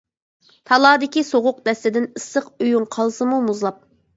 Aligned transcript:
تالادىكى 0.69 1.23
سوغۇق 1.27 1.61
دەستىدىن، 1.69 2.09
ئىسسىق 2.15 2.51
ئۆيۈڭ 2.67 2.91
قالسىمۇ 2.97 3.43
مۇزلاپ. 3.51 3.87